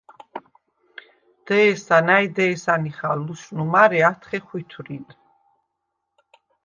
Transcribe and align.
დე̄სა, 1.45 1.97
ნა̈ჲ 2.07 2.25
დე̄სა 2.35 2.75
ნიხალ 2.83 3.19
ლუშნუ, 3.25 3.63
მარე 3.71 3.99
ათხე 4.09 4.39
ხვითვრიდ. 4.45 5.07